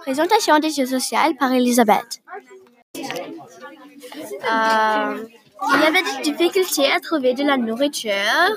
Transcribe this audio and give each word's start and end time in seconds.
Présentation 0.00 0.58
des 0.58 0.70
jeux 0.70 0.86
sociaux 0.86 1.18
par 1.38 1.52
Elisabeth. 1.52 2.22
Euh, 2.96 3.02
il 5.72 5.80
y 5.80 5.84
avait 5.84 6.02
des 6.02 6.32
difficultés 6.32 6.90
à 6.90 7.00
trouver 7.00 7.34
de 7.34 7.44
la 7.44 7.56
nourriture, 7.56 8.56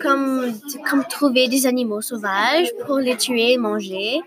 comme, 0.00 0.52
comme 0.88 1.04
trouver 1.04 1.48
des 1.48 1.66
animaux 1.66 2.00
sauvages 2.00 2.72
pour 2.84 2.98
les 2.98 3.16
tuer 3.16 3.52
et 3.52 3.58
manger. 3.58 4.20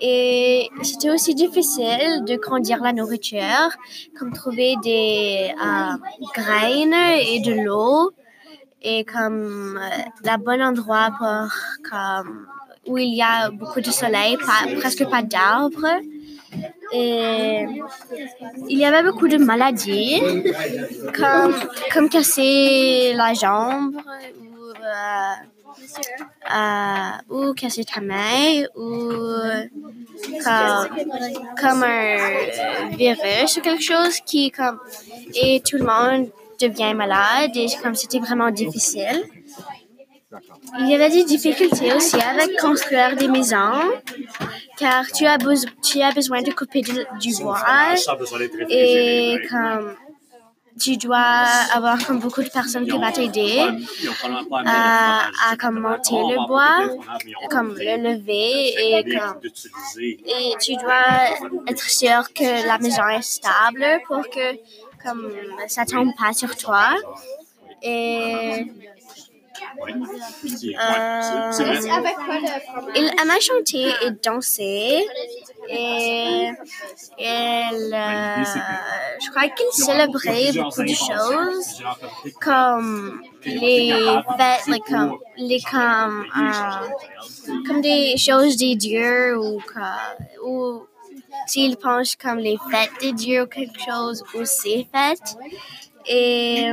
Et 0.00 0.68
c'était 0.82 1.10
aussi 1.10 1.34
difficile 1.34 2.24
de 2.24 2.36
grandir 2.36 2.82
la 2.82 2.92
nourriture, 2.92 3.70
comme 4.18 4.32
trouver 4.32 4.76
des 4.82 5.52
euh, 5.60 5.96
graines 6.34 7.20
et 7.20 7.40
de 7.40 7.64
l'eau, 7.64 8.12
et 8.82 9.04
comme 9.04 9.78
euh, 9.78 10.02
la 10.24 10.36
bonne 10.36 10.62
endroit 10.62 11.10
pour 11.18 11.48
comme 11.88 12.46
où 12.86 12.98
il 12.98 13.14
y 13.14 13.22
a 13.22 13.50
beaucoup 13.50 13.80
de 13.80 13.90
soleil, 13.90 14.36
presque 14.78 15.08
pas 15.08 15.22
d'arbres. 15.22 15.86
Et 16.92 17.66
il 18.68 18.78
y 18.78 18.84
avait 18.84 19.02
beaucoup 19.02 19.26
de 19.26 19.38
maladies, 19.38 20.20
comme, 21.16 21.54
comme 21.92 22.08
casser 22.08 23.12
la 23.14 23.34
jambe 23.34 23.96
ou, 23.96 24.64
euh, 24.84 25.34
euh, 26.54 27.10
ou 27.30 27.54
casser 27.54 27.84
ta 27.84 28.00
main 28.00 28.64
ou 28.76 29.10
comme, 30.44 30.88
comme 31.60 31.82
un 31.82 32.96
virus 32.96 33.56
ou 33.56 33.60
quelque 33.60 33.82
chose 33.82 34.20
qui 34.24 34.52
comme 34.52 34.78
et 35.34 35.60
tout 35.60 35.78
le 35.78 35.84
monde 35.84 36.30
devient 36.60 36.94
malade 36.94 37.50
et 37.56 37.66
comme 37.82 37.94
c'était 37.94 38.20
vraiment 38.20 38.50
difficile. 38.50 39.24
Il 40.80 40.88
y 40.88 40.94
avait 40.94 41.10
des 41.10 41.24
difficultés 41.24 41.92
aussi 41.94 42.16
avec 42.16 42.56
construire 42.58 43.16
des 43.16 43.28
maisons, 43.28 43.92
car 44.78 45.06
tu 45.12 45.26
as, 45.26 45.38
tu 45.82 46.02
as 46.02 46.12
besoin 46.12 46.42
de 46.42 46.52
couper 46.52 46.82
du 46.82 47.36
bois 47.42 47.62
et 48.68 49.38
comme 49.50 49.94
tu 50.80 50.96
dois 50.96 51.46
avoir 51.72 52.04
comme 52.04 52.18
beaucoup 52.18 52.42
de 52.42 52.48
personnes 52.48 52.84
qui 52.84 52.90
vont 52.90 53.12
t'aider 53.12 53.60
à, 54.66 55.28
à 55.50 55.56
comme 55.56 55.78
monter 55.78 56.16
le 56.16 56.46
bois, 56.48 56.78
comme 57.48 57.76
le 57.78 57.96
lever 58.14 58.74
et 58.76 59.04
comme 59.04 59.40
et 60.00 60.54
tu 60.60 60.74
dois 60.76 61.06
être 61.68 61.88
sûr 61.88 62.32
que 62.34 62.66
la 62.66 62.78
maison 62.78 63.06
est 63.08 63.22
stable 63.22 64.00
pour 64.06 64.22
que 64.28 64.56
comme 65.02 65.30
ça 65.68 65.84
tombe 65.84 66.10
pas 66.18 66.32
sur 66.32 66.56
toi. 66.56 66.88
Et 67.82 68.66
euh, 69.62 71.52
il 72.94 73.06
aimait 73.20 73.40
chanter 73.40 73.92
et 74.02 74.10
danser. 74.22 75.06
Et 75.68 76.50
euh, 76.50 78.44
je 79.22 79.30
crois 79.30 79.48
qu'il 79.48 79.72
célébrait 79.72 80.52
beaucoup 80.52 80.82
de 80.82 80.88
choses, 80.88 81.82
comme 82.40 83.22
les 83.44 83.92
fêtes, 84.36 84.82
comme, 84.88 85.18
les, 85.36 85.60
comme, 85.62 86.26
euh, 86.36 87.62
comme 87.66 87.80
des 87.80 88.16
choses 88.18 88.56
des 88.56 88.74
dieux 88.76 89.38
ou, 89.38 89.60
ou 90.44 90.86
s'il 91.46 91.76
pense 91.76 92.16
comme 92.16 92.38
les 92.38 92.58
fêtes 92.70 92.90
des 93.00 93.12
dieux 93.12 93.42
ou 93.42 93.46
quelque 93.46 93.80
chose 93.80 94.22
ou 94.34 94.44
ses 94.44 94.86
fêtes. 94.92 95.36
Et 96.06 96.70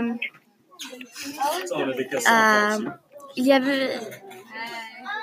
euh, 2.30 2.90
il 3.36 3.46
y 3.46 3.54
avait 3.54 4.00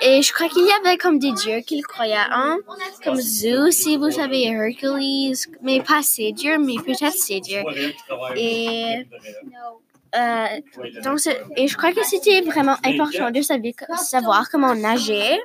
et 0.01 0.21
je 0.21 0.31
crois 0.33 0.47
qu'il 0.47 0.65
y 0.65 0.71
avait 0.71 0.97
comme 0.97 1.19
des 1.19 1.33
dieux 1.33 1.59
qu'il 1.59 1.85
croyait 1.85 2.15
en, 2.31 2.57
comme 3.03 3.19
Zeus, 3.19 3.75
si 3.75 3.97
vous 3.97 4.11
savez, 4.11 4.47
Hercules, 4.47 5.35
mais 5.61 5.81
pas 5.81 6.01
ces 6.01 6.31
dieux, 6.31 6.57
mais 6.57 6.75
peut-être 6.75 7.13
ces 7.13 7.41
dieux. 7.41 7.63
Et, 8.37 9.05
euh, 10.15 10.45
donc, 11.03 11.19
et 11.57 11.67
je 11.67 11.77
crois 11.77 11.91
que 11.91 12.03
c'était 12.05 12.41
vraiment 12.41 12.77
important 12.83 13.29
de 13.29 13.41
savoir, 13.97 14.49
comment 14.49 14.73
nager. 14.73 15.37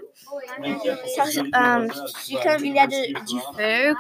Euh, 0.65 1.89
comme 2.43 2.65
il 2.65 2.75
y 2.75 2.79
a 2.79 2.87
du 2.87 3.39
feu, 3.57 3.95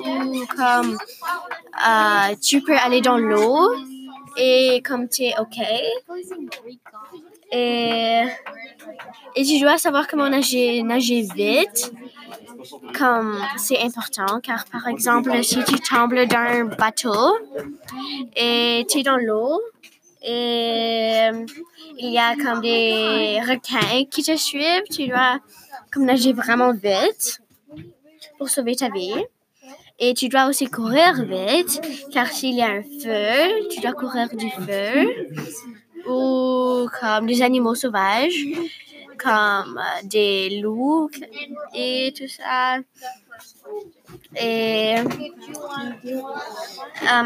ou 0.00 0.46
comme 0.46 0.98
euh, 1.88 2.34
tu 2.40 2.60
peux 2.60 2.76
aller 2.76 3.00
dans 3.00 3.16
l'eau 3.16 3.74
et 4.36 4.82
comme 4.84 5.08
tu 5.08 5.24
es 5.24 5.34
OK. 5.38 5.58
Et, 7.52 8.24
et 9.36 9.44
tu 9.44 9.60
dois 9.60 9.78
savoir 9.78 10.06
comment 10.08 10.28
nager, 10.28 10.82
nager 10.82 11.26
vite. 11.34 11.92
Comme 12.98 13.38
c'est 13.56 13.78
important, 13.80 14.40
car 14.42 14.64
par 14.66 14.88
exemple, 14.88 15.42
si 15.44 15.62
tu 15.64 15.78
tombes 15.80 16.14
d'un 16.26 16.64
bateau 16.64 17.36
et 18.36 18.86
tu 18.88 19.00
es 19.00 19.02
dans 19.02 19.16
l'eau 19.16 19.60
et 20.22 21.28
il 21.98 22.10
y 22.10 22.18
a 22.18 22.34
comme 22.36 22.62
des 22.62 23.40
requins 23.40 24.04
qui 24.10 24.22
te 24.22 24.36
suivent, 24.36 24.84
tu 24.90 25.08
dois 25.08 25.38
comme 25.92 26.06
nager 26.06 26.32
vraiment 26.32 26.72
vite 26.72 27.40
pour 28.38 28.48
sauver 28.48 28.76
ta 28.76 28.88
vie. 28.88 29.14
Et 29.98 30.12
tu 30.14 30.28
dois 30.28 30.46
aussi 30.46 30.66
courir 30.66 31.24
vite, 31.24 31.80
car 32.12 32.26
s'il 32.28 32.56
y 32.56 32.62
a 32.62 32.66
un 32.66 32.82
feu, 32.82 33.68
tu 33.70 33.80
dois 33.80 33.92
courir 33.92 34.28
du 34.34 34.50
feu. 34.50 35.26
Ou 36.08 36.88
comme 37.00 37.26
des 37.26 37.42
animaux 37.42 37.74
sauvages, 37.74 38.44
comme 39.18 39.78
euh, 39.78 40.02
des 40.04 40.60
loups 40.60 41.08
et 41.74 42.12
tout 42.16 42.28
ça. 42.28 42.78
Et 44.36 44.96
euh, 44.96 45.04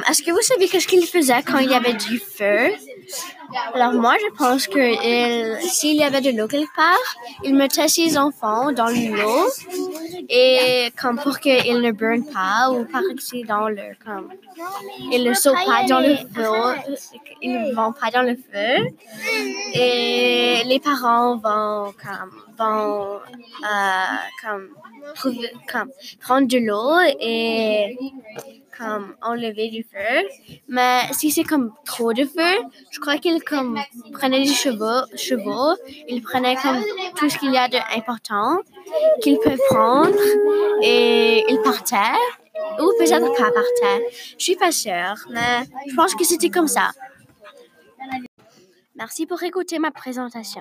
est-ce 0.09 0.23
que 0.23 0.31
vous 0.31 0.43
savez 0.43 0.69
qu'est-ce 0.69 0.87
qu'il 0.87 1.05
faisait 1.07 1.43
quand 1.43 1.59
il 1.59 1.71
y 1.71 1.75
avait 1.75 1.95
du 1.95 2.19
feu? 2.19 2.71
Alors 3.75 3.95
moi, 3.95 4.15
je 4.21 4.37
pense 4.37 4.67
que 4.67 5.61
s'il 5.61 5.97
y 5.97 6.03
avait 6.03 6.21
de 6.21 6.37
l'eau 6.37 6.47
quelque 6.47 6.75
part, 6.77 7.17
il 7.45 7.55
mettait 7.55 7.89
ses 7.89 8.19
enfants 8.19 8.73
dans 8.73 8.89
l'eau 8.89 9.47
et 10.29 10.91
comme 11.01 11.19
pour 11.19 11.39
qu'ils 11.39 11.81
ne 11.81 11.91
brûlent 11.93 12.25
pas 12.25 12.71
ou 12.71 12.85
par 12.85 13.03
accident, 13.11 13.69
le, 13.69 13.95
comme, 14.05 14.31
ils 15.13 15.25
ne 15.25 15.33
sautent 15.33 15.65
pas 15.67 15.85
dans 15.89 16.01
le 16.01 16.17
feu, 16.17 16.97
ils 17.41 17.53
ne 17.53 17.75
vont 17.75 17.93
pas 17.93 18.11
dans 18.11 18.23
le 18.23 18.37
feu 18.37 18.87
et 19.75 20.63
les 20.65 20.81
parents 20.81 21.37
vont 21.37 21.95
comme, 22.05 22.33
vont, 22.59 23.21
euh, 23.65 24.19
comme 24.43 25.91
prendre 26.21 26.47
de 26.47 26.59
l'eau 26.59 27.01
et 27.21 27.97
comme 28.79 29.17
enlever 29.23 29.69
du 29.69 29.83
feu. 29.83 30.29
Mais 30.69 31.03
si 31.13 31.31
c'est 31.31 31.45
comme 31.45 31.73
trop 31.85 32.13
de 32.13 32.25
feu, 32.25 32.55
je 32.91 33.01
crois 33.01 33.19
qu'il 33.19 33.43
comme 33.43 33.79
prenait 34.13 34.45
des 34.45 34.55
chevaux, 34.55 35.05
chevaux, 35.17 35.75
il 36.09 36.23
prenait 36.23 36.57
comme 36.57 36.83
tout 37.17 37.29
ce 37.29 37.37
qu'il 37.39 37.53
y 37.53 37.57
a 37.57 37.69
d'important 37.69 38.59
qu'il 39.23 39.39
peut 39.39 39.59
prendre 39.69 40.19
et 40.83 41.45
il 41.49 41.61
partait. 41.63 42.19
Ou 42.81 42.93
peut-être 42.99 43.33
pas 43.37 43.51
partait. 43.51 44.07
Je 44.39 44.45
suis 44.45 44.57
pas 44.57 44.73
sûre, 44.73 45.17
mais 45.31 45.65
je 45.89 45.95
pense 45.95 46.15
que 46.15 46.25
c'était 46.25 46.51
comme 46.51 46.69
ça. 46.69 46.91
Merci 48.97 49.27
pour 49.27 49.41
écouter 49.45 49.79
ma 49.79 49.93
présentation. 49.93 50.57